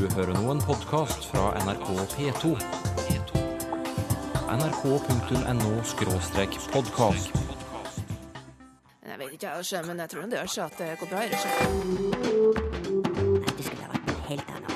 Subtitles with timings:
[0.00, 2.56] Du hører nå en podkast fra NRK P2.
[4.48, 5.72] nrk.no
[6.72, 7.28] podkast.
[9.04, 11.20] Jeg vet ikke, jeg, men jeg tror det gjør seg at det går bra.
[11.28, 11.36] Ikke?
[13.58, 14.72] Det skulle ha vært noe helt annet.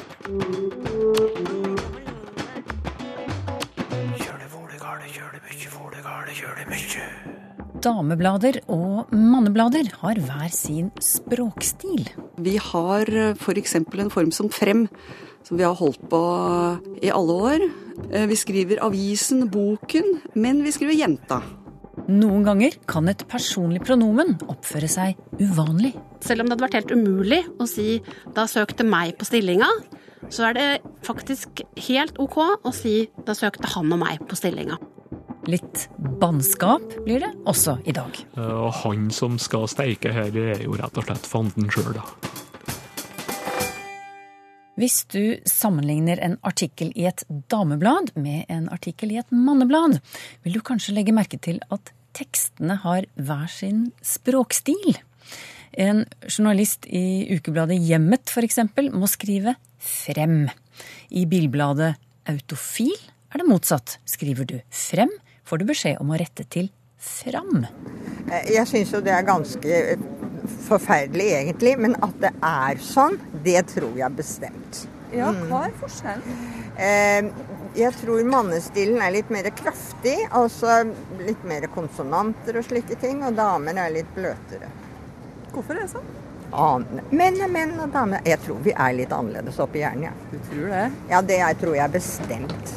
[7.89, 12.09] Dameblader og manneblader har hver sin språkstil.
[12.43, 13.77] Vi har f.eks.
[13.79, 14.87] en form som frem,
[15.47, 16.23] som vi har holdt på
[17.03, 17.67] i alle år.
[18.11, 21.43] Eh, Vi skriver avisen, boken, men vi skriver jenta.
[22.09, 25.95] Noen ganger kan et personlig pronomen oppføre seg uvanlig.
[26.21, 28.03] Selv om det hadde vært helt umulig å si
[28.35, 29.71] 'da søkte meg på stillinga',
[30.29, 34.94] så er det faktisk helt ok å si 'da søkte han og meg på stillinga'.
[35.45, 35.89] Litt
[36.21, 38.17] bannskap blir det også i dag.
[38.41, 42.05] Og han som skal steike her, er jo rett og slett fanden sjøl, da.
[44.81, 47.23] Hvis du sammenligner en artikkel i et
[47.53, 50.01] dameblad med en artikkel i et manneblad,
[50.43, 54.97] vil du kanskje legge merke til at tekstene har hver sin språkstil.
[55.77, 58.63] En journalist i ukebladet Hjemmet f.eks.
[58.95, 60.49] må skrive frem.
[61.15, 61.95] I bilbladet
[62.31, 62.97] Autofil
[63.35, 63.99] er det motsatt.
[64.09, 65.13] Skriver du frem,
[65.45, 66.71] får du beskjed om å rette til
[67.05, 67.67] fram.
[68.49, 69.81] Jeg syns jo det er ganske
[70.65, 74.85] forferdelig egentlig, men at det er sånn, det tror jeg bestemt.
[75.15, 76.39] Ja, hva er forskjellen?
[76.75, 77.29] Mm.
[77.75, 80.81] Jeg tror mannestilen er litt mer kraftig, altså
[81.21, 84.71] litt mer konsonanter og slike ting, og damer er litt bløtere.
[85.55, 86.13] Hvorfor er det sånn?
[87.11, 90.13] Menn er menn, og damer Jeg tror vi er litt annerledes oppi hjernen, ja.
[90.31, 90.85] Du tror det?
[91.11, 92.75] Ja, det er, tror jeg bestemt.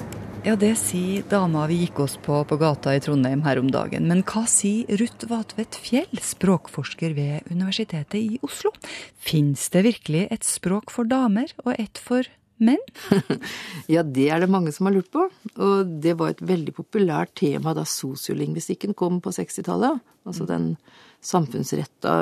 [0.47, 4.05] Ja, det sier dama vi gikk oss på på gata i Trondheim her om dagen.
[4.07, 8.71] Men hva sier Ruth Vatvedt Fjell, språkforsker ved Universitetet i Oslo?
[9.19, 12.23] Fins det virkelig et språk for damer og et for
[12.63, 12.79] menn?
[13.91, 15.25] Ja, det er det mange som har lurt på.
[15.59, 19.99] Og det var et veldig populært tema da sosiolingvistikken kom på 60-tallet.
[20.23, 20.77] Altså den
[21.25, 22.13] samfunnsretta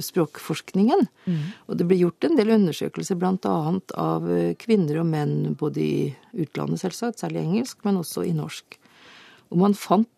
[0.00, 1.06] språkforskningen.
[1.66, 4.28] Og det ble gjort en del undersøkelser annet av
[4.60, 5.98] kvinner og menn både i
[6.32, 8.78] utlandet, selvsagt, særlig engelsk, men også i norsk.
[9.50, 10.08] Og man fant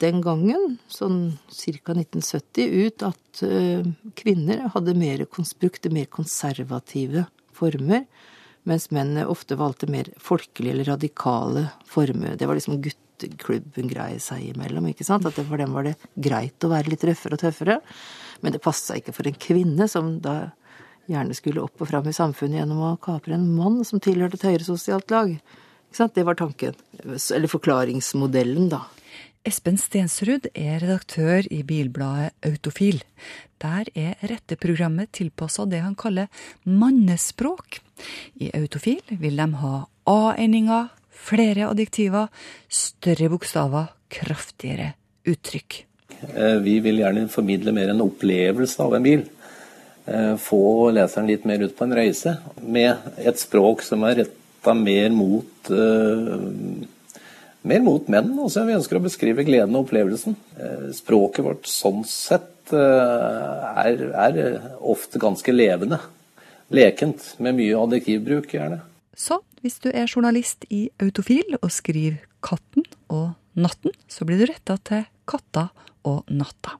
[0.00, 1.94] den gangen, sånn ca.
[1.94, 3.86] 1970, ut at eh,
[4.18, 5.24] kvinner hadde mer,
[5.60, 8.04] brukte mer konservative former,
[8.64, 12.38] mens mennene ofte valgte mer folkelige eller radikale former.
[12.40, 12.80] Det var liksom
[13.14, 15.26] gutteklubben grei seg imellom, ikke sant?
[15.26, 17.80] At for dem var det greit å være litt røffere og tøffere.
[18.42, 20.52] Men det passa ikke for en kvinne, som da
[21.10, 24.48] gjerne skulle opp og fram i samfunnet gjennom å kapre en mann som tilhørte et
[24.48, 25.30] høyere sosialt lag.
[25.36, 26.14] Ikke sant?
[26.16, 26.76] Det var tanken.
[27.04, 28.84] Eller forklaringsmodellen, da.
[29.44, 33.02] Espen Stensrud er redaktør i bilbladet Autofil.
[33.60, 36.30] Der er retteprogrammet tilpassa det han kaller
[36.64, 37.82] mannespråk.
[38.40, 39.74] I Autofil vil de ha
[40.08, 42.28] a-endinger, flere adjektiver,
[42.68, 44.92] større bokstaver, kraftigere
[45.28, 45.84] uttrykk.
[46.34, 49.24] Eh, Vi vil gjerne formidle mer en opplevelse av en bil.
[50.06, 54.74] Eh, Få leseren litt mer ut på en reise med et språk som er retta
[54.74, 56.38] mer mot eh,
[57.64, 58.34] mer mot menn.
[58.38, 58.66] Også.
[58.66, 60.36] Vi ønsker å beskrive gleden og opplevelsen.
[60.92, 64.36] Språket vårt sånn sett er, er
[64.84, 65.96] ofte ganske levende.
[66.74, 68.82] Lekent, med mye adjektivbruk, gjerne.
[69.16, 74.48] Så hvis du er journalist i Autofil og skriver Katten og Natten, så blir du
[74.50, 75.68] retta til Katta
[76.04, 76.76] og Natta.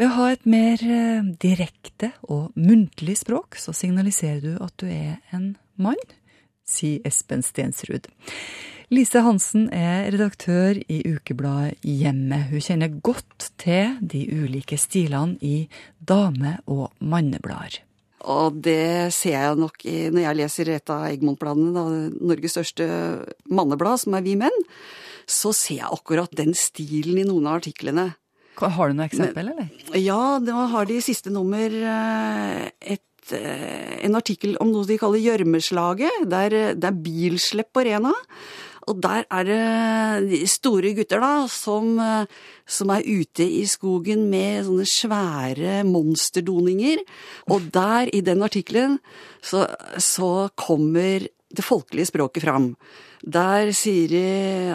[0.00, 4.88] Ved å ha et mer eh, direkte og muntlig språk, så signaliserer du at du
[4.88, 6.00] er en mann,
[6.64, 8.08] sier Espen Stensrud.
[8.92, 12.50] Lise Hansen er redaktør i ukebladet Hjemmet.
[12.50, 17.78] Hun kjenner godt til de ulike stilene i dame- og manneblader.
[18.30, 21.84] Og det ser jeg nok i, når jeg leser et av Egmont-bladene,
[22.22, 22.86] Norges største
[23.50, 24.58] manneblad, som er Vi Menn,
[25.26, 28.12] så ser jeg akkurat den stilen i noen av artiklene.
[28.60, 29.70] Har du noe eksempel, eller?
[29.98, 34.98] Ja, da har de i siste nummer eh, et, eh, en artikkel om noe de
[35.00, 36.26] kaller gjørmeslaget.
[36.28, 38.12] Er, det er bilslepp på Rena.
[38.90, 42.26] Og der er det de store gutter, da, som, eh,
[42.66, 47.04] som er ute i skogen med sånne svære monsterdoninger.
[47.50, 48.98] Og der, i den artikkelen,
[49.42, 49.66] så,
[49.98, 52.72] så kommer det folkelige språket fram.
[53.22, 54.22] Der sier de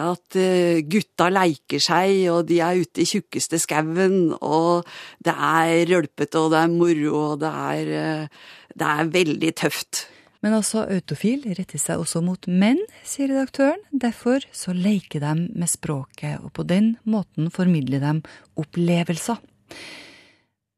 [0.00, 4.88] at eh, gutta leiker seg, og de er ute i tjukkeste skauen, og
[5.20, 10.06] det er rølpete, og det er moro, og det er, eh, det er veldig tøft.
[10.44, 13.80] Men altså, Autofil retter seg også mot menn, sier redaktøren.
[13.90, 18.12] Derfor så leker de med språket, og på den måten formidler de
[18.58, 19.40] opplevelser.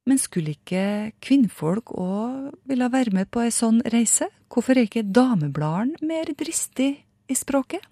[0.08, 4.30] Men skulle ikke kvinnfolk òg ville være med på ei sånn reise?
[4.50, 6.94] Hvorfor er ikke damebladene mer dristig
[7.30, 7.86] i språket?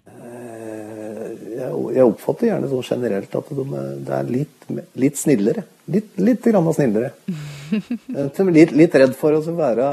[1.59, 4.67] Jeg, jeg oppfatter gjerne sånn generelt at de er, det er litt,
[4.99, 5.63] litt snillere.
[5.89, 7.13] Litt, litt grann snillere.
[8.49, 9.87] Litt, litt redd for å være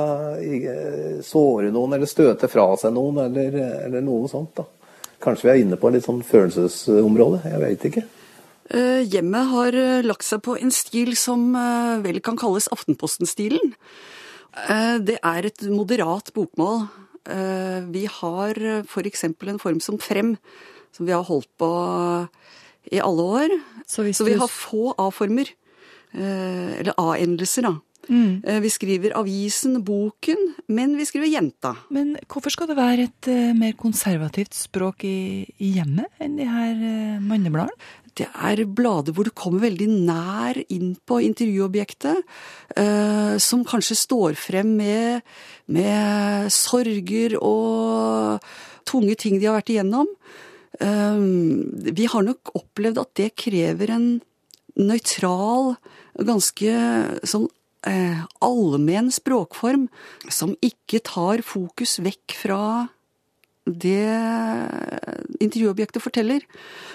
[1.25, 4.55] såre noen eller støte fra seg noen eller, eller noe sånt.
[4.57, 4.65] da.
[5.25, 7.43] Kanskje vi er inne på litt sånn følelsesområde.
[7.45, 8.05] Jeg veit ikke.
[8.73, 13.75] Uh, hjemmet har lagt seg på en stil som uh, vel kan kalles Aftenposten-stilen.
[15.05, 16.87] det er et moderat bokmål.
[17.93, 19.25] Vi har f.eks.
[19.25, 20.37] en form som frem,
[20.93, 21.71] som vi har holdt på
[22.93, 23.57] i alle år.
[23.87, 25.51] Så, Så vi har få A-former.
[26.17, 27.75] eller A-endelser, da.
[28.09, 28.63] Mm.
[28.63, 31.75] Vi skriver avisen, boken, men vi skriver jenta.
[31.91, 37.19] Men hvorfor skal det være et mer konservativt språk i, i hjemmet enn de her
[37.21, 37.75] mannebladene?
[38.17, 42.23] Det er blader hvor du kommer veldig nær inn på intervjuobjektet,
[42.79, 45.27] uh, som kanskje står frem med,
[45.73, 48.47] med, sorger og
[48.89, 50.09] tunge ting de har vært igjennom.
[50.81, 51.21] Uh,
[51.93, 54.09] vi har nok opplevd at det krever en
[54.77, 55.77] nøytral,
[56.17, 56.73] ganske
[57.25, 57.49] sånn
[57.89, 59.89] uh, allmenn språkform,
[60.33, 62.61] som ikke tar fokus vekk fra
[63.67, 64.07] det
[65.43, 66.45] intervjuobjektet forteller,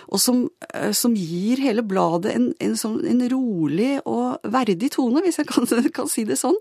[0.08, 5.24] og som, eh, som gir hele bladet en, en, sånn, en, rolig og verdig tone,
[5.26, 6.58] hvis jeg kan, kan si det sånn.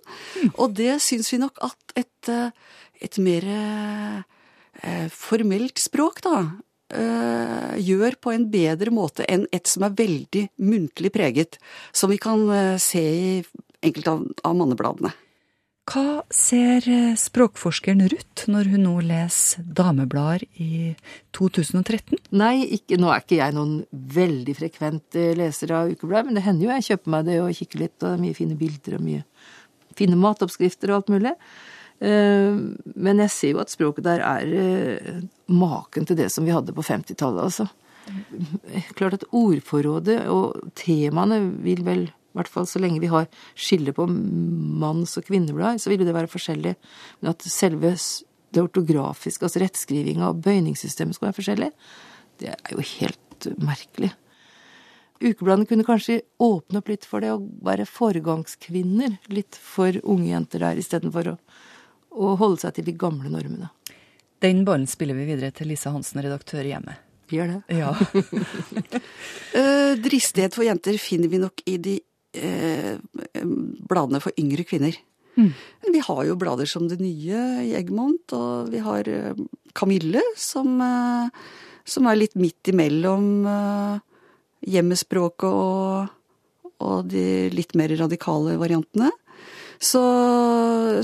[0.56, 2.50] Og det syns vi nok at et, eh,
[3.06, 6.42] et mer eh, formelt språk, da,
[6.90, 11.60] eh, gjør på en bedre måte enn et som er veldig muntlig preget,
[11.92, 13.34] som vi kan eh, se i
[13.86, 15.14] enkelte av, av mannebladene.
[15.90, 20.92] Hva ser eh, språkforskeren Ruth når hun nå leser dameblader i
[21.34, 22.20] 2013?
[22.38, 26.44] Nei, ikke, nå er ikke jeg noen veldig frekvent eh, leser av ukeblad, men det
[26.44, 28.96] hender jo jeg kjøper meg det og kikker litt, og det er mye fine bilder
[29.00, 29.24] og mye
[29.98, 31.34] fine matoppskrifter og alt mulig.
[31.98, 32.62] Eh,
[33.08, 36.86] men jeg ser jo at språket der er maken til det som vi hadde på
[36.86, 37.66] 50-tallet, altså.
[38.94, 43.26] Klart at ordforrådet og temaene vil vel i hvert fall så lenge vi har
[43.58, 46.76] skille på manns- og kvinneblader, så vil jo det være forskjellig.
[47.20, 47.94] Men at selve
[48.50, 51.70] det ortografiske, altså rettskrivinga og bøyningssystemet skal være forskjellig,
[52.40, 54.12] det er jo helt merkelig.
[55.20, 60.64] Ukebladene kunne kanskje åpne opp litt for det å være foregangskvinner litt for unge jenter
[60.64, 61.36] der, istedenfor å,
[62.16, 63.68] å holde seg til de gamle normene.
[64.40, 67.06] Den ballen spiller vi videre til Lisa Hansen, redaktør i Hjemmet.
[67.30, 67.76] Gjør det.
[67.78, 67.90] Ja.
[69.54, 71.98] uh, dristighet for jenter finner vi nok i de
[72.36, 72.96] eh,
[73.90, 74.96] bladene for yngre kvinner.
[75.38, 75.52] Mm.
[75.92, 79.38] Vi har jo blader som Det Nye i Egmont, og vi har eh,
[79.76, 81.28] Kamille, som, eh,
[81.84, 84.00] som, er litt midt imellom eh,
[84.74, 86.10] hjemmespråket og,
[86.78, 89.12] og, de litt mer radikale variantene.
[89.80, 90.02] Så,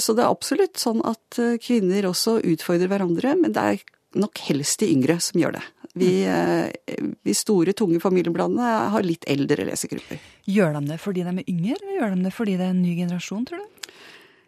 [0.03, 3.85] så, det er absolutt sånn at eh, kvinner også utfordrer hverandre, men det er
[4.17, 5.65] nok helst de yngre som gjør det.
[5.97, 10.21] Vi, eh, vi store, tunge familiebladene har litt eldre lesegrupper.
[10.45, 12.83] Gjør de det fordi de er yngre, eller gjør de det fordi det er en
[12.85, 13.95] ny generasjon, tror du?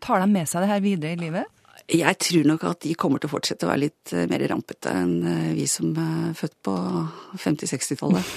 [0.04, 1.54] Tar de med seg det her videre i livet?
[1.88, 4.92] Jeg tror nok at de kommer til å fortsette å være litt eh, mer rampete
[4.92, 6.74] enn eh, vi som er født på
[7.40, 8.34] 50-60-tallet.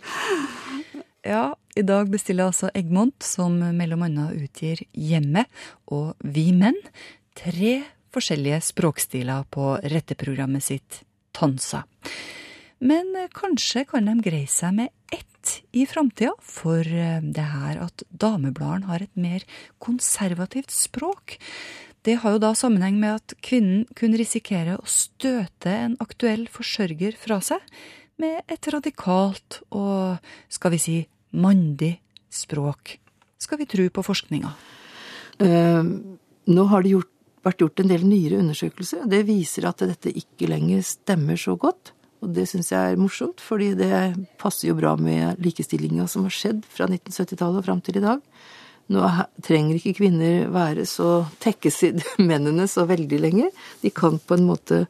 [1.32, 5.46] ja, i dag bestiller altså Egmont, som mellom annet utgir Hjemme
[5.88, 6.76] og Vi menn,
[7.32, 7.78] tre
[8.12, 11.06] forskjellige språkstiler på retteprogrammet sitt
[11.36, 11.84] Tansa.
[12.80, 17.80] Men eh, kanskje kan de greie seg med ett i framtida, for eh, det her
[17.86, 19.44] at damebladene har et mer
[19.82, 21.38] konservativt språk.
[22.06, 27.18] Det har jo da sammenheng med at kvinnen kunne risikere å støte en aktuell forsørger
[27.20, 27.60] fra seg
[28.20, 30.20] med et radikalt og,
[30.52, 30.96] skal vi si,
[31.36, 31.98] mandig
[32.32, 32.96] språk.
[33.40, 34.52] Skal vi tro på forskninga?
[35.40, 35.84] Uh,
[36.52, 37.12] nå har det gjort
[37.46, 41.94] vært gjort en del nyere undersøkelser, det viser at dette ikke lenger stemmer så godt.
[42.20, 43.92] Og det syns jeg er morsomt, fordi det
[44.40, 48.20] passer jo bra med likestillinga som har skjedd fra 1970-tallet og fram til i dag.
[48.90, 49.06] Nå
[49.46, 51.80] trenger ikke kvinner være så tekkes
[52.30, 53.54] mennene så veldig lenger.
[53.80, 54.84] De kan på en måte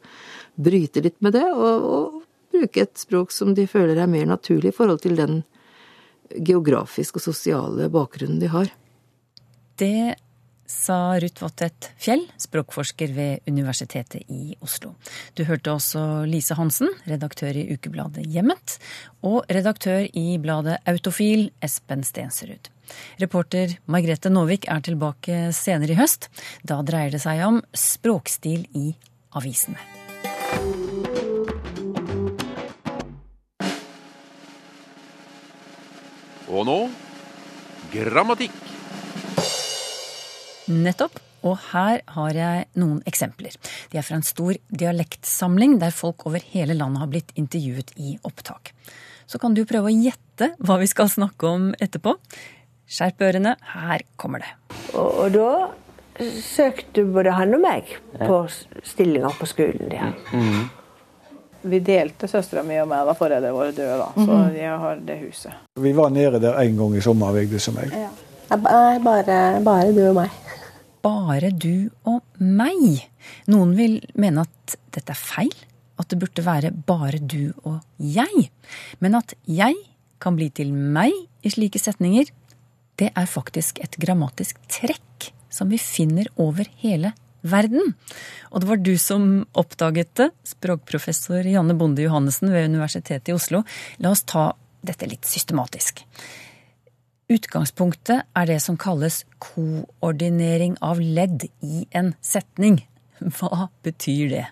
[0.60, 2.18] bryte litt med det, og, og
[2.50, 5.42] bruke et språk som de føler er mer naturlig i forhold til den
[6.30, 8.72] geografiske og sosiale bakgrunnen de har.
[9.80, 10.16] Det
[10.70, 14.94] sa Ruth Wottet Fjell, språkforsker ved Universitetet i Oslo.
[15.34, 18.78] Du hørte også Lise Hansen, redaktør i ukebladet Hjemmet,
[19.26, 22.70] og redaktør i bladet Autofil, Espen Stensrud.
[23.22, 26.30] Reporter Margrethe Nåvik er tilbake senere i høst.
[26.66, 28.92] Da dreier det seg om språkstil i
[29.38, 29.78] avisene.
[36.50, 36.80] Og nå
[37.94, 38.79] grammatikk.
[40.70, 41.18] Nettopp.
[41.42, 43.54] Og her har jeg noen eksempler.
[43.90, 48.18] De er fra en stor dialektsamling der folk over hele landet har blitt intervjuet i
[48.28, 48.74] opptak.
[49.30, 52.16] Så kan du prøve å gjette hva vi skal snakke om etterpå.
[52.90, 54.50] Skjerp ørene, her kommer det.
[54.92, 58.42] Og, og da søkte både han og meg på
[58.84, 60.12] stillinger på skolen der.
[61.62, 64.10] Vi delte søstera mi og meg da foreldrene våre døde, da.
[64.16, 64.54] så Mhm.
[64.56, 65.52] jeg har det huset.
[65.76, 67.92] Vi var nede der en gang i sommer, Vigdis og meg.
[67.92, 68.08] Ja.
[68.56, 70.30] bare, bare du og meg.
[71.04, 73.06] Bare du og meg.
[73.48, 75.54] Noen vil mene at dette er feil,
[76.00, 78.50] at det burde være bare du og jeg.
[79.00, 79.76] Men at jeg
[80.20, 81.14] kan bli til meg
[81.44, 82.28] i slike setninger,
[83.00, 87.94] det er faktisk et grammatisk trekk som vi finner over hele verden.
[88.52, 93.62] Og det var du som oppdaget det, språkprofessor Janne Bonde Johannessen ved Universitetet i Oslo.
[94.04, 94.50] La oss ta
[94.84, 96.04] dette litt systematisk.
[97.30, 102.80] Utgangspunktet er det som kalles koordinering av ledd i en setning.
[103.20, 104.46] Hva betyr det?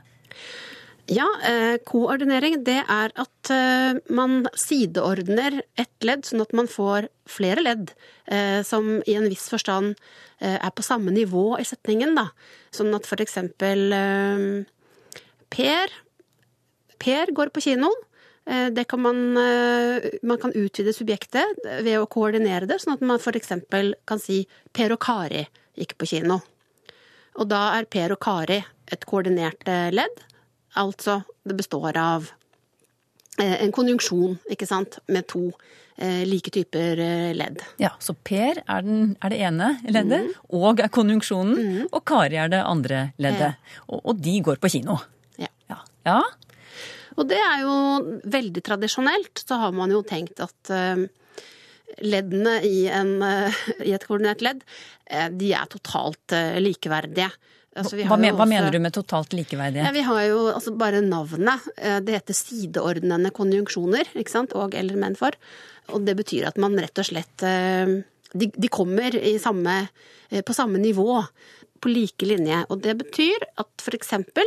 [1.08, 7.08] Ja, eh, koordinering det er at eh, man sideordner ett ledd, sånn at man får
[7.26, 7.94] flere ledd
[8.28, 9.97] eh, som i en viss forstand
[10.38, 12.12] er på samme nivå i setningen.
[12.14, 12.28] Da.
[12.70, 13.90] Sånn at for eksempel
[15.50, 15.94] Per,
[17.02, 17.90] per går på kino.
[18.49, 23.00] Eh, Det kan man, eh, man kan utvide subjektet ved å koordinere det, sånn at
[23.00, 26.40] man eksempel kan si Per og Kari gikk på kino.
[27.37, 30.25] Og da er Per og Kari et koordinert eh, ledd.
[30.76, 32.33] Altså, det består av
[33.38, 35.52] en konjunksjon, ikke sant, med to
[35.97, 36.97] eh, like typer
[37.35, 37.61] ledd.
[37.78, 42.49] Ja, Så Per er, den, er det ene leddet, og er konjunksjonen, og Kari er
[42.49, 43.55] det andre leddet.
[43.87, 44.99] Og, og de går på kino.
[45.38, 45.47] Ja.
[45.69, 45.78] Ja.
[46.05, 46.23] ja.
[47.18, 47.75] Og det er jo
[48.30, 49.42] veldig tradisjonelt.
[49.42, 51.04] Så har man jo tenkt at eh,
[52.06, 54.62] leddene i, en, eh, i et koordinert ledd,
[55.10, 57.30] eh, de er totalt likeverdige.
[57.78, 59.84] Altså, vi har Hva, men, hva også- mener du med totalt likeverdige?
[59.87, 61.66] Ja, vi har jo altså bare navnet.
[62.02, 65.37] Det heter sideordnende konjunksjoner, ikke sant, og eller men for.
[65.94, 67.44] Og det betyr at man rett og slett
[68.28, 69.88] De, de kommer i samme,
[70.28, 71.22] på samme nivå,
[71.80, 72.64] på like linje.
[72.68, 74.44] Og det betyr at for eksempel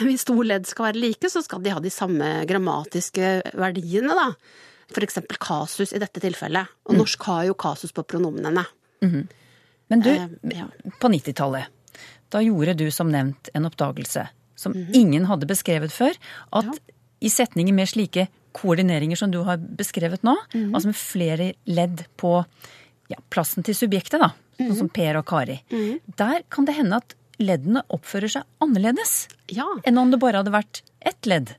[0.00, 4.30] hvis to ledd skal være like, så skal de ha de samme grammatiske verdiene, da.
[5.02, 6.68] Eksempel kasus i dette tilfellet.
[6.88, 8.64] Og norsk har jo kasus på pronomenene.
[9.02, 9.28] Mhm.
[9.90, 10.66] Men du, Eh, ja.
[11.00, 11.66] på 90-tallet,
[12.30, 14.90] da gjorde du som nevnt en oppdagelse som Mhm.
[14.94, 16.14] ingen hadde beskrevet før.
[16.52, 16.78] At
[17.20, 20.74] i setninger med slike koordineringer som du har beskrevet nå, Mhm.
[20.74, 22.44] altså med flere ledd på
[23.10, 24.68] ja, plassen til subjektet, da, Mhm.
[24.70, 25.60] sånn som Per og Kari,
[26.16, 29.66] der kan det hende at leddene oppfører seg annerledes Ja.
[29.84, 31.54] enn om det bare hadde vært ett ledd.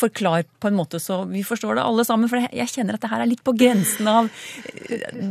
[0.00, 3.10] Forklar på en måte så vi forstår det alle sammen, for jeg kjenner at det
[3.12, 4.28] her er litt på grensen av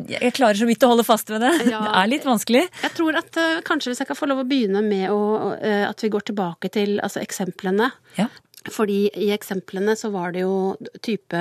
[0.10, 1.51] Jeg klarer så vidt å holde fast ved det.
[1.72, 1.79] Ja.
[1.86, 2.63] Det er litt vanskelig.
[2.84, 5.86] Jeg tror at eh, kanskje hvis jeg kan få lov å begynne med å, eh,
[5.89, 7.89] at vi går tilbake til altså, eksemplene.
[8.18, 8.27] Ja.
[8.70, 11.39] Fordi i eksemplene så var det jo type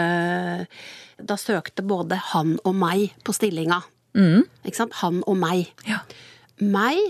[1.19, 3.81] Da søkte både han og meg på stillinga.
[4.15, 4.45] Mm.
[4.65, 4.95] Ikke sant?
[5.03, 5.67] Han og meg.
[5.89, 5.99] Ja.
[6.63, 7.01] Meg,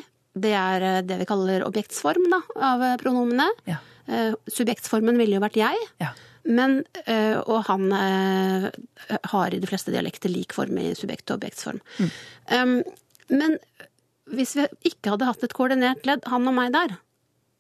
[0.43, 2.41] det er eh, det vi kaller objektsform da,
[2.73, 3.47] av eh, pronomene.
[3.69, 3.79] Ja.
[4.09, 5.85] Eh, Subjektsformen ville jo vært jeg.
[6.03, 6.13] Ja.
[6.49, 6.79] Men,
[7.45, 11.81] og han har i de fleste dialekter lik form i subjekt- og objektsform.
[12.01, 12.71] Mm.
[13.37, 13.59] Men
[14.33, 16.95] hvis vi ikke hadde hatt et koordinert ledd, han og meg der,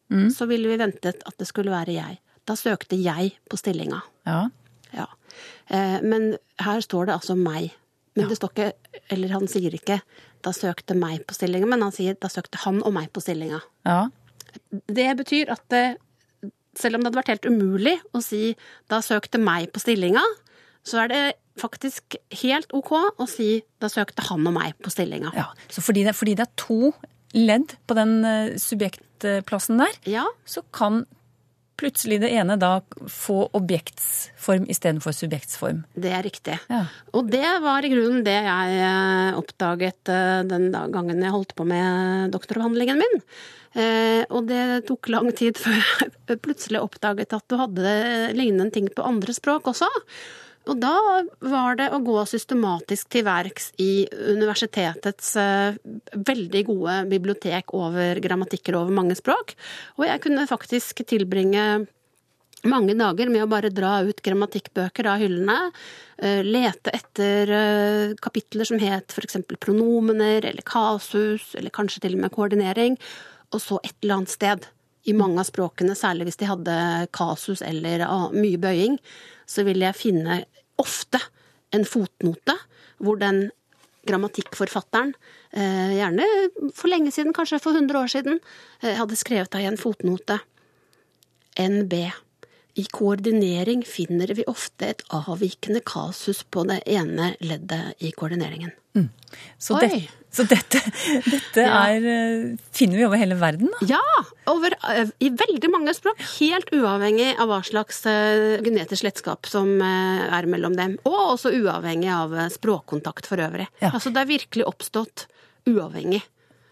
[0.08, 0.30] Mm.
[0.32, 2.16] så ville vi ventet at det skulle være jeg.
[2.48, 3.98] Da søkte jeg på stillinga.
[4.24, 4.46] Ja.
[4.94, 5.04] Ja.
[6.00, 7.74] Men her står det altså meg.
[8.16, 8.70] Men det står ikke,
[9.12, 10.00] eller han sier ikke
[10.42, 13.62] 'da søkte meg på stillinga', men han sier 'da søkte han og meg på stillinga'.
[13.86, 14.08] ja.
[14.88, 15.96] Det betyr at det,
[16.76, 18.56] selv om det hadde vært helt umulig å si
[18.88, 20.24] 'da søkte meg på stillinga',
[20.84, 25.34] så er det faktisk helt ok å si 'da søkte han og meg på stillinga'.
[25.34, 25.46] ja.
[25.68, 26.94] Så fordi det, fordi det er to
[27.34, 31.06] ledd på den eh, subjektplassen der, Ja, så kan
[31.78, 32.78] plutselig det ene da
[33.12, 35.84] få objektsform istedenfor subjektsform.
[35.94, 36.56] det er riktig.
[36.70, 36.84] Ja.
[37.14, 41.66] Og det var i grunnen det jeg eh, oppdaget eh, den gangen jeg holdt på
[41.68, 43.22] med doktoravhandlingen min.
[43.78, 45.78] Eh, og det tok lang tid før
[46.28, 47.94] jeg plutselig oppdaget at du hadde
[48.36, 49.88] lignende ting på andre språk også.
[50.68, 50.94] Og da
[51.48, 55.78] var det å gå systematisk til verks i universitetets eh,
[56.12, 59.54] veldig gode bibliotek over grammatikker over mange språk.
[59.96, 61.86] Og jeg kunne faktisk tilbringe
[62.68, 65.70] mange dager med å bare dra ut grammatikkbøker av hyllene,
[66.18, 69.40] eh, lete etter eh, kapitler som het f.eks.
[69.56, 72.98] pronomener eller kasus, eller kanskje til og med koordinering,
[73.54, 74.68] og så et eller annet sted.
[75.08, 76.78] I mange av språkene, særlig hvis de hadde
[77.16, 78.02] kasus eller
[78.34, 78.98] mye bøying,
[79.48, 80.42] så ville jeg finne
[80.78, 81.20] ofte
[81.74, 82.54] en fotnote
[82.98, 83.48] hvor den
[84.08, 85.12] grammatikkforfatteren,
[85.52, 86.24] eh, gjerne
[86.74, 88.40] for lenge siden, kanskje for 100 år siden,
[88.82, 90.40] eh, hadde skrevet deg en fotnote.
[91.58, 92.12] NB.
[92.78, 98.70] I koordinering finner vi ofte et avvikende kasus på det ene leddet i koordineringen.
[99.58, 100.80] Så, det, så dette,
[101.26, 101.82] dette Ja.
[101.92, 103.86] er, eh, finner vi over hele verden, da?
[103.86, 104.00] Ja!
[104.50, 109.70] Over, eh, I veldig mange språk, helt uavhengig av hva slags eh, genetisk slektskap som
[109.82, 110.96] er mellom dem.
[111.06, 113.68] Og også uavhengig av språkkontakt for øvrig.
[113.82, 115.26] Altså det er virkelig oppstått
[115.68, 116.22] uavhengig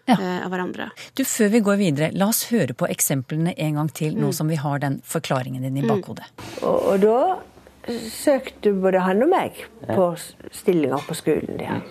[0.07, 0.89] eh, av hverandre.
[1.15, 4.33] Du, Før vi går videre, la oss høre på eksemplene en gang til, nå Mm.
[4.33, 5.87] som vi har den forklaringen din i Mm.
[5.87, 6.25] bakhodet.
[6.63, 7.37] Og, og da
[8.11, 9.53] søkte både han og meg
[9.87, 10.09] på
[10.51, 11.81] stillinger på skolen der.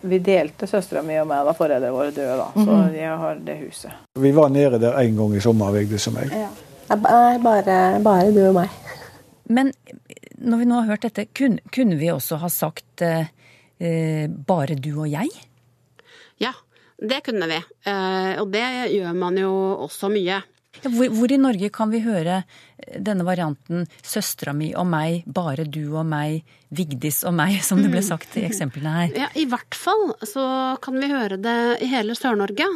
[0.00, 2.50] Vi delte søstera mi og meg da foreldrene våre døde, da.
[2.54, 2.94] Så Mhm.
[2.94, 3.92] jeg har det huset.
[4.14, 6.30] Vi var nede der en gang i sommer, Vigdis og meg.
[6.30, 8.68] Nei, bare, bare du og meg.
[9.48, 9.72] Men
[10.40, 13.26] når vi nå har hørt dette, kunne, kunne vi også ha sagt eh,
[13.80, 15.28] eh, bare du og jeg?
[16.98, 17.58] Det kunne vi.
[17.86, 19.52] Eh, og det gjør man jo
[19.86, 20.42] også mye.
[20.84, 25.64] Hvor, hvor i Norge kan vi høre eh, denne varianten 'søstera mi og meg', 'bare
[25.64, 29.14] du og meg', 'Vigdis og meg', som det ble sagt i eksemplene her?
[29.16, 32.68] Ja, I hvert fall så kan vi høre det i hele Sør-Norge.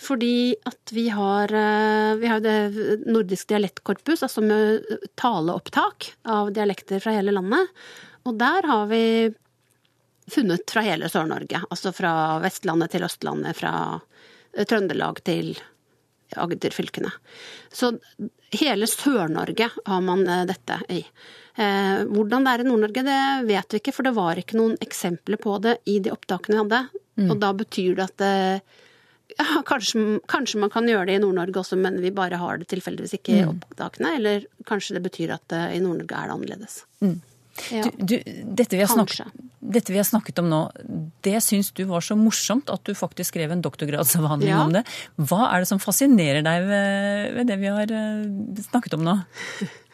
[0.00, 4.86] Fordi at vi har, eh, vi har det nordisk dialektkorpus, altså med
[5.20, 7.68] taleopptak av dialekter fra hele landet.
[8.24, 9.34] Og der har vi
[10.32, 11.62] funnet fra hele Sør-Norge.
[11.70, 12.12] Altså fra
[12.44, 13.72] Vestlandet til Østlandet, fra
[14.54, 15.54] eh, Trøndelag til
[16.36, 17.10] Agder-fylkene.
[17.74, 17.92] Så
[18.54, 21.00] hele Sør-Norge har man eh, dette i.
[21.60, 23.18] Eh, hvordan det er i Nord-Norge, det
[23.48, 26.62] vet vi ikke, for det var ikke noen eksempler på det i de opptakene vi
[26.62, 26.84] hadde.
[27.20, 27.26] Mm.
[27.34, 28.60] Og da betyr det at det,
[29.36, 32.70] ja, kanskje, kanskje man kan gjøre det i Nord-Norge også, men vi bare har det
[32.70, 33.58] tilfeldigvis ikke i Mm.
[33.58, 34.14] opptakene.
[34.16, 36.78] Eller kanskje det betyr at det, i Nord-Norge er det annerledes.
[37.02, 37.18] Mm.
[37.74, 37.82] Ja.
[37.84, 38.14] Du, du,
[38.56, 39.26] dette, vi har snakket,
[39.60, 40.60] dette vi har snakket om nå,
[41.26, 44.62] det syns du var så morsomt at du faktisk skrev en doktorgradsavhandling Ja.
[44.64, 44.84] om det.
[45.18, 49.18] Hva er det som fascinerer deg ved, ved det vi har eh, snakket om nå?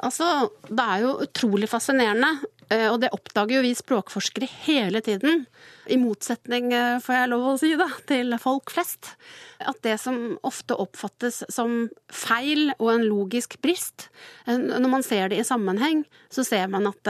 [0.00, 2.30] Altså, det er jo utrolig fascinerende,
[2.72, 5.44] eh, og det oppdager jo vi språkforskere hele tiden.
[5.92, 9.12] I motsetning, eh, får jeg lov å si, da, til folk flest.
[9.60, 14.08] At det som ofte oppfattes som feil og en logisk brist,
[14.46, 17.02] eh, når man ser det i sammenheng, så ser man at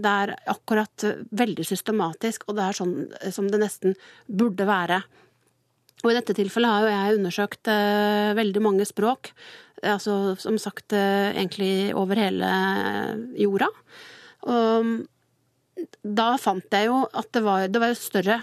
[0.00, 2.96] det er akkurat veldig systematisk, og det er sånn
[3.32, 3.94] som det nesten
[4.26, 5.02] burde være.
[6.04, 9.32] Og i dette tilfellet har jo jeg undersøkt eh, veldig mange språk.
[9.82, 12.50] Altså som sagt eh, egentlig over hele
[13.38, 13.68] jorda.
[14.48, 14.92] Og
[16.02, 18.40] da fant jeg jo at det var, det var større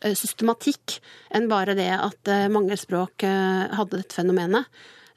[0.00, 0.98] eh, systematikk
[1.34, 4.68] enn bare det at eh, mange språk eh, hadde dette fenomenet.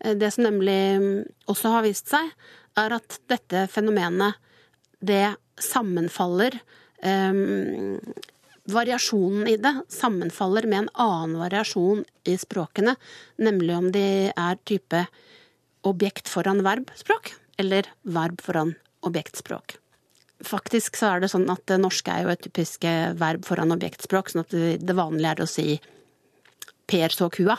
[0.04, 1.12] Eh, Det som nemlig mm,
[1.52, 2.32] også har vist seg,
[2.78, 4.38] er at dette fenomenet,
[5.00, 6.60] det sammenfaller
[7.04, 7.32] eh,
[8.68, 12.96] variasjonen i det sammenfaller med en annen variasjon i språkene,
[13.40, 15.06] nemlig om de er type
[15.88, 18.74] objekt foran verb-språk, eller verb foran
[19.08, 19.78] objektspråk.
[20.46, 23.74] Faktisk så er det sånn at det norske er jo et typisk eh, verb foran
[23.74, 24.54] objektspråk, sånn at
[24.84, 25.80] det vanlige er å si
[26.88, 27.58] Per så kua,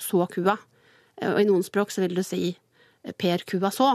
[0.00, 0.54] så kua.
[1.20, 2.54] Eh, Og i noen språk så vil du si
[3.18, 3.90] Per kua så.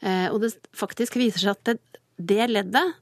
[0.00, 2.94] Eh, Og det faktisk viser seg at det, det leddet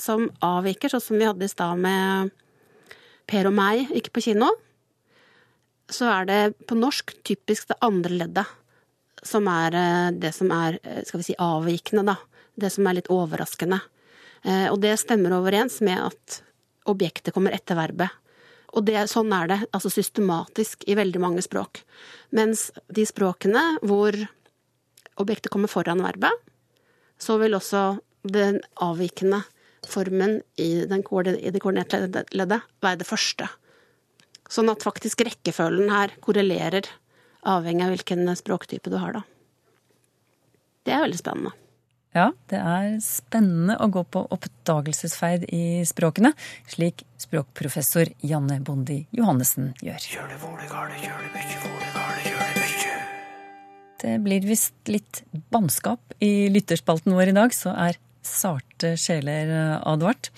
[0.00, 2.32] som avviker, sånn som vi hadde i stad med
[3.30, 4.48] Per og meg gikk på kino,
[5.92, 8.58] så er det på norsk typisk det andre leddet
[9.22, 12.16] som er eh, det som er, eh, skal vi si, avvikende, da.
[12.58, 13.80] Det som er litt overraskende.
[14.42, 16.42] Eh, Og det stemmer overens med at
[16.90, 18.10] objektet kommer etter verbet.
[18.74, 21.82] Og det, sånn er det, altså systematisk i veldig mange språk.
[22.32, 24.16] Mens de språkene hvor
[25.20, 26.32] objektet kommer foran verbet,
[27.20, 29.42] så vil også den avvikende
[29.88, 33.48] formen i, den i det koordinerte leddet være det første.
[34.52, 36.86] Sånn at faktisk rekkefølgen her korrelerer,
[37.48, 39.22] avhengig av hvilken språktype du har, da.
[40.82, 41.56] Det er veldig spennende.
[42.12, 46.34] Ja, det er spennende å gå på oppdagelsesferd i språkene,
[46.68, 50.10] slik språkprofessor Janne Bondi Johannessen gjør.
[54.02, 55.22] Det blir visst litt
[55.54, 59.50] bannskap i lytterspalten vår i dag, så er sarte sjeler
[59.88, 60.30] advart.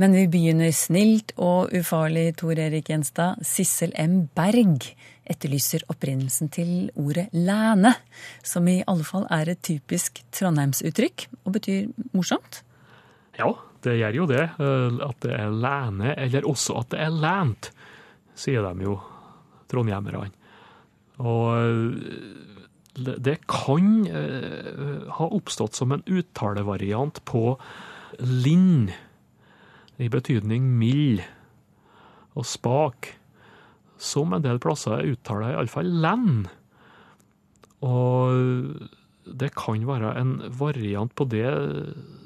[0.00, 3.40] Men vi begynner snilt og ufarlig, Tor Erik Gjenstad.
[3.46, 4.28] Sissel M.
[4.36, 4.90] Berg
[5.30, 7.92] etterlyser opprinnelsen til ordet læne,
[8.42, 12.62] som i alle fall er et typisk trondheimsuttrykk og betyr morsomt.
[13.38, 13.52] Ja,
[13.86, 14.42] det gjør jo det.
[14.58, 17.70] eh, At det er læne, eller også at det er lænt,
[18.34, 18.98] sier de jo,
[19.70, 20.32] trondhjemmerne.
[21.20, 22.59] Og eh,
[23.00, 27.54] det kan eh, ha oppstått som en uttalevariant på
[28.20, 28.90] Linn.
[30.00, 31.20] i betydning mild
[32.32, 33.10] og spak,
[34.00, 36.46] som en del plasser er uttala iallfall len.
[37.84, 38.88] Og
[39.24, 41.50] det kan være en variant på det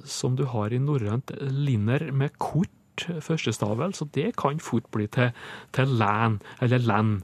[0.07, 2.71] som du har i norrønt linner med kort
[3.03, 5.35] førstestavel, så det kan fort bli til,
[5.75, 7.17] til læn, eller len.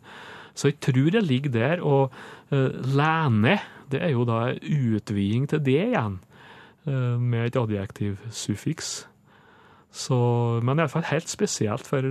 [0.61, 1.85] Så jeg tror jeg ligger der.
[1.85, 2.11] Og
[2.53, 3.59] uh, læne,
[3.91, 6.19] det er jo da utviding til det igjen,
[6.87, 8.93] uh, med et adjektivsuffiks.
[9.91, 10.17] Så,
[10.63, 12.05] men iallfall helt spesielt for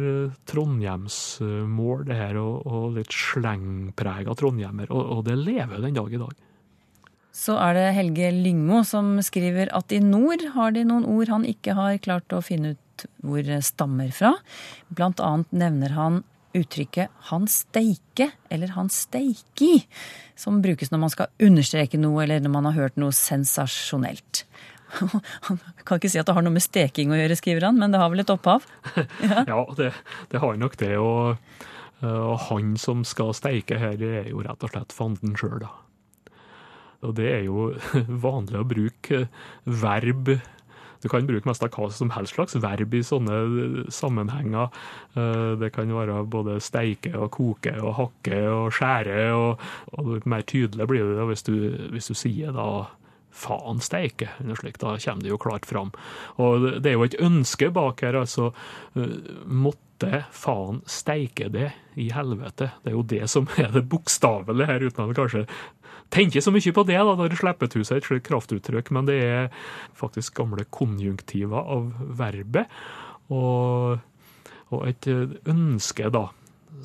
[0.51, 4.91] trondhjemsmål, det her, og, og litt slengprega trondhjemmer.
[4.91, 6.45] Og, og det lever den dag i dag.
[7.39, 11.45] Så er det Helge Lyngmo som skriver at i nord har de noen ord han
[11.47, 14.33] ikke har klart å finne ut hvor stammer fra.
[14.91, 16.19] Blant annet nevner han
[16.55, 19.85] uttrykket 'han steike' eller 'han steiki',
[20.35, 24.45] som brukes når man skal understreke noe eller når man har hørt noe sensasjonelt.
[25.47, 27.91] Han kan ikke si at det har noe med steking å gjøre, skriver han, men
[27.93, 28.65] det har vel et opphav?
[29.21, 29.91] Ja, ja det,
[30.31, 30.95] det, har nok det.
[30.97, 31.37] Og,
[32.01, 35.69] og, han som skal steike her, er jo rett og slett fanden sjøl, da.
[37.05, 37.69] Og det er jo
[38.27, 39.27] vanlig å bruke
[39.63, 40.33] verb
[41.01, 44.71] du kan bruke mest av hva som helst slags verb i sånne sammenhenger.
[45.59, 49.63] Det kan være både steike og koke og hakke og skjære, og,
[49.95, 51.55] og mer tydelig blir det hvis du,
[51.95, 52.69] hvis du sier da
[53.39, 55.91] faen steike, eller slik, da kommer det jo klart fram.
[56.41, 58.51] Og det er jo et ønske bak her, altså.
[59.45, 62.71] Måtte faen steike det i helvete.
[62.83, 65.45] Det er jo det som er det bokstavelige her, uten at det kanskje
[66.13, 69.09] tenker så mye på det da, når det slipper ut seg et slikt kraftuttrykk, men
[69.09, 69.49] det er
[69.97, 72.71] faktisk gamle konjunktiver av verbet.
[73.29, 73.99] Og,
[74.73, 76.27] og et ønske, da.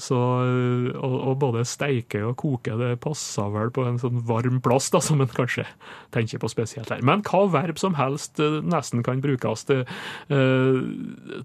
[0.00, 4.88] Så, og, og, både steike og koke det passer vel på en sånn varm plass,
[4.90, 5.66] da, som en kanskje
[6.14, 7.04] tenker på spesielt her.
[7.06, 9.84] Men hva verb som helst nesten kan brukes til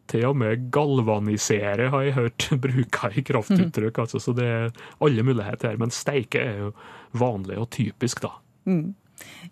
[0.09, 3.97] til og med galvanisere, har jeg hørt bruka i kraftuttrykk.
[3.97, 4.01] Mm.
[4.05, 4.71] altså, Så det er
[5.03, 5.81] alle muligheter her.
[5.81, 6.71] Men steike er jo
[7.19, 8.33] vanlig og typisk, da.
[8.69, 8.95] Mm.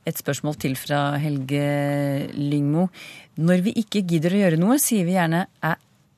[0.08, 2.88] Et spørsmål til fra Helge Lyngmo.
[3.44, 5.76] Når vi ikke gidder å gjøre noe, sier vi gjerne æ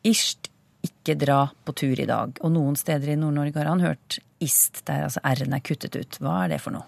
[0.08, 0.49] isht,
[0.86, 2.36] ikke dra på tur i dag.
[2.44, 6.20] Og noen steder i Nord-Norge har han hørt ist, der altså r-en er kuttet ut.
[6.24, 6.88] Hva er det for noe?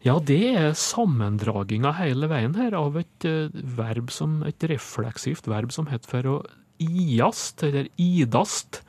[0.00, 5.74] Ja, det er sammendraginga hele veien her av et uh, verb som, et refleksivt verb
[5.76, 6.36] som heter for å
[6.80, 8.80] iast, eller idast,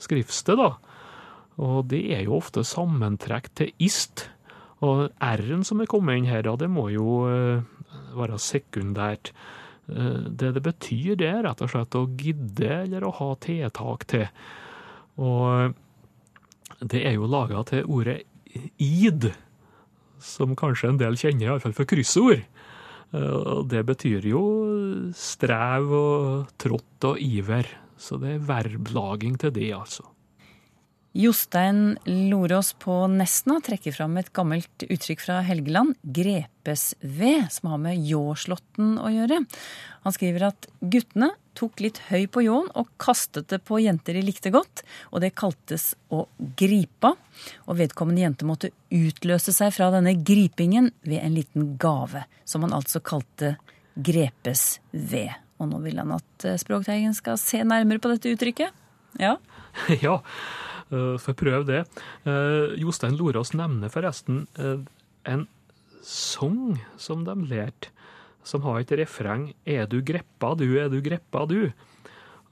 [0.00, 0.70] skrives det da.
[1.60, 4.30] Og det er jo ofte sammentrekk til ist.
[4.84, 7.60] Og r-en som er kommet inn her, det må jo uh,
[8.16, 9.34] være sekundært.
[9.90, 14.06] Uh, det det betyr, det er rett og slett å gidde eller å ha tiltak
[14.10, 14.26] til.
[15.22, 15.76] Og
[16.80, 18.22] det er jo laga til ordet
[18.82, 19.30] id
[20.22, 22.42] som kanskje en del kjenner, iallfall for kryssord.
[23.16, 24.42] Og det betyr jo
[25.16, 27.68] strev og trått og iver.
[27.96, 30.04] Så det er verblaging til det, altså.
[31.16, 37.80] Jostein Lorås på Nesna trekker fram et gammelt uttrykk fra Helgeland, grepes ved, som har
[37.80, 39.38] med ljåslåtten å gjøre.
[40.04, 44.26] Han skriver at guttene tok litt høy på ljåen og kastet det på jenter de
[44.26, 46.26] likte godt, og det kaltes å
[46.60, 47.14] gripa.
[47.64, 52.76] Og vedkommende jente måtte utløse seg fra denne gripingen ved en liten gave, som han
[52.76, 53.54] altså kalte
[53.96, 55.32] grepes ved.
[55.56, 58.84] Og nå vil han at Språkteigen skal se nærmere på dette uttrykket.
[59.16, 59.38] Ja?
[60.04, 60.20] ja.
[60.86, 61.80] Uh, får prøve det.
[62.22, 64.84] Uh, Jostein Lorås nevner forresten uh,
[65.26, 65.48] en
[66.06, 67.90] sang som de lærte,
[68.46, 71.72] som har et refreng 'Er du greppa, du, er du greppa, du'.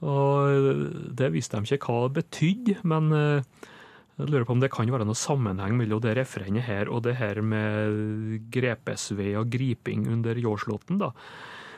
[0.03, 4.91] Og Det visste de ikke hva det betydde, men jeg lurer på om det kan
[4.91, 10.35] være noe sammenheng mellom det refrenget her og det her med grepesved og griping under
[10.35, 11.13] jordslåtten, da.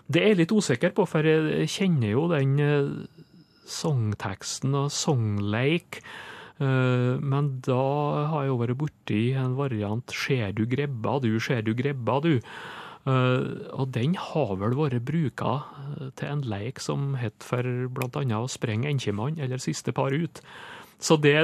[0.09, 2.57] Det er jeg litt usikker på, for jeg kjenner jo den
[3.69, 6.01] sangteksten og sangleik.
[6.59, 7.83] Men da
[8.31, 12.41] har jeg vært borti en variant 'ser du grebba, du, ser du grebba, du'.
[13.07, 15.63] Og den har vel vært bruka
[16.17, 18.23] til en leik som het for bl.a.
[18.41, 20.41] å sprenge enkjemann, eller siste par ut.
[20.97, 21.35] Så det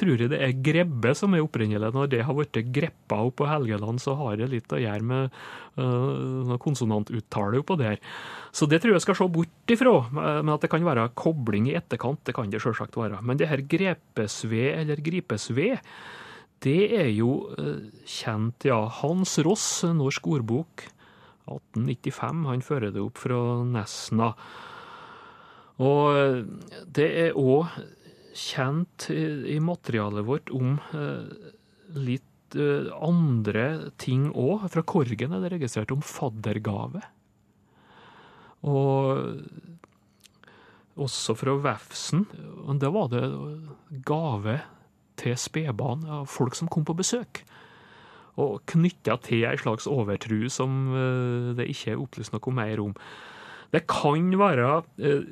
[0.00, 1.90] tror jeg det er grebbe som er opprinnelig.
[1.92, 5.34] Når det har blitt greppa opp på Helgeland, så har det litt å gjøre med
[5.76, 8.00] uh, konsonantuttale oppå der.
[8.48, 9.92] Så det tror jeg skal se bort ifra.
[10.08, 13.20] Men at det kan være kobling i etterkant, det kan det selvsagt være.
[13.20, 15.74] Men det her grepesve eller gripesve,
[16.64, 18.86] det er jo uh, kjent, ja.
[19.02, 20.86] Hans Ross, norsk ordbok,
[21.44, 24.30] 1895, han fører det opp fra Nesna.
[25.84, 26.48] Og
[26.94, 27.68] det er òg
[28.34, 30.76] kjent i materialet vårt om
[31.94, 32.56] litt
[33.02, 34.66] andre ting òg.
[34.70, 37.02] Fra Korgen er det registrert om faddergave.
[38.66, 39.40] Og
[41.00, 42.24] også fra Vefsn.
[42.80, 43.24] Da var det
[44.06, 44.60] gave
[45.20, 47.42] til spedbarn av folk som kom på besøk.
[48.40, 52.94] Og knytta til ei slags overtru som eh, det ikke er opplyst noe mer om.
[53.74, 55.28] Det kan være eh,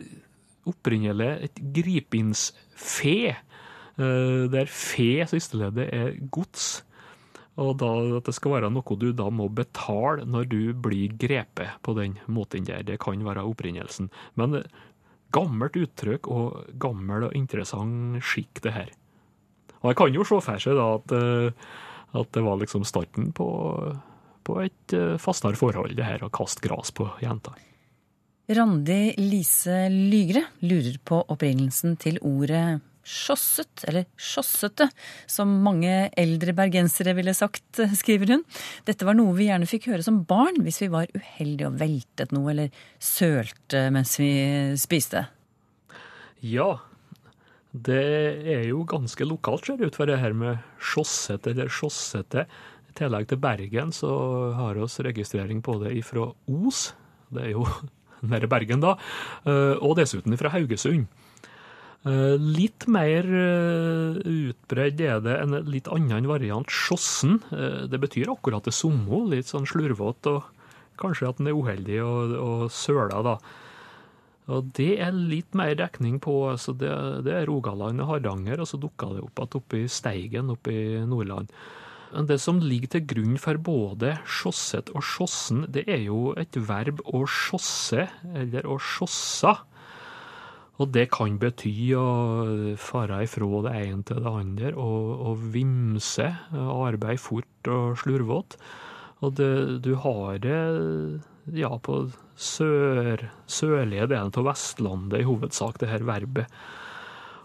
[0.68, 6.82] opprinnelig et gripinsfe, eh, der fe, sisteleddet, er gods.
[7.60, 11.82] Og da, at det skal være noe du da må betale når du blir grepet
[11.84, 12.84] på den måten der.
[12.86, 14.10] Det kan være opprinnelsen.
[14.40, 14.68] Men eh,
[15.32, 18.94] gammelt uttrykk og gammel og interessant skikk, det her.
[19.82, 21.68] Og jeg kan jo se for seg da at, eh,
[22.22, 23.48] at det var liksom starten på,
[24.44, 27.56] på et fastere forhold, det her å kaste gras på jenter.
[28.56, 34.86] Randi Lise Lygre lurer på opprinnelsen til ordet sjosset, eller sjossete,
[35.30, 38.44] som mange eldre bergensere ville sagt, skriver hun.
[38.86, 42.34] Dette var noe vi gjerne fikk høre som barn hvis vi var uheldige og veltet
[42.34, 44.32] noe, eller sølte mens vi
[44.80, 45.24] spiste.
[46.42, 46.76] Ja,
[47.72, 48.04] det
[48.52, 52.46] er jo ganske lokalt, ser det ut for det her med sjossete eller sjossete.
[52.92, 54.12] I tillegg til Bergen så
[54.58, 56.92] har vi registrering på det ifra Os.
[57.32, 57.66] Det er jo
[58.22, 58.96] nede i Bergen, da.
[59.44, 61.06] eh, Og dessuten fra Haugesund.
[62.04, 67.40] Eh, Litt mer utbredd utbredt er det en litt annen variant, sjossen.
[67.52, 70.42] Eh, Det betyr akkurat det samme, litt sånn slurvete, og
[70.98, 73.36] kanskje at den er uheldig og, og søla, da.
[74.48, 76.90] Og det er litt mer dekning på, altså det,
[77.24, 80.72] det er Rogaland og Hardanger, og så dukka det opp igjen oppe i Steigen oppe
[80.74, 81.52] i Nordland.
[82.12, 87.00] Det som ligger til grunn for både sjosset og sjossen, det er jo et verb
[87.08, 88.04] å sjosse,
[88.36, 89.54] eller å sjossa.
[90.76, 92.06] Og det kan bety å
[92.80, 98.60] fare ifra det ene til det andre, og, og vimse, arbeide fort og slurvete.
[99.22, 99.52] Og det,
[99.86, 100.60] du har det
[101.54, 102.04] ja, på
[102.36, 106.50] sør, sørlige delen av Vestlandet i hovedsak, det her verbet.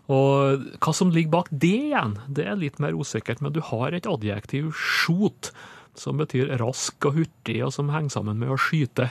[0.08, 3.96] Og hva som ligger bak det igjen, det er litt mer usikkert, men du har
[3.96, 5.52] et adjektiv skjot,
[5.98, 9.10] som betyr rask og hurtig, og som henger sammen med å skyte.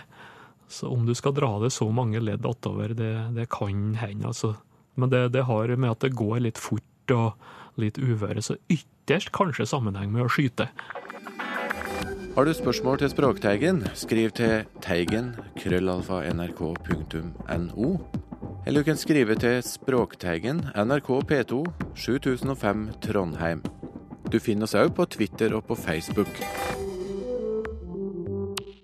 [0.72, 4.54] Så om du skal dra det så mange ledd attover, det, det kan hende, altså.
[4.96, 7.36] Men det, det har med at det går litt fort og
[7.76, 10.70] litt uvøre, så ytterst kanskje sammenheng med å skyte.
[12.36, 17.90] Har du spørsmål til Språkteigen, skriv til teigen krøllalfa nrk.no.
[18.66, 21.60] Eller du kan skrive til Språkteigen, NRK P2,
[21.94, 23.60] 7005 Trondheim.
[24.26, 26.40] Du finner oss òg på Twitter og på Facebook.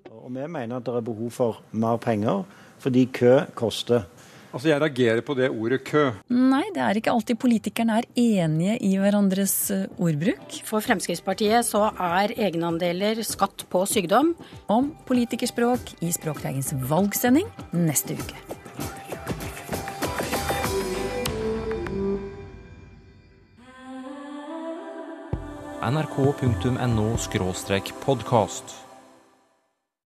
[0.06, 2.44] Og vi mener at det er behov for mer penger,
[2.78, 4.06] fordi kø koster.
[4.52, 6.12] Altså, Jeg reagerer på det ordet kø.
[6.30, 10.60] Nei, det er ikke alltid politikerne er enige i hverandres eh, ordbruk.
[10.68, 14.36] For Fremskrittspartiet så er egenandeler skatt på sykdom.
[14.70, 18.52] Om politikerspråk i Språkteigens valgsending neste uke.
[25.90, 27.16] nrk.no
[28.04, 28.91] podkast.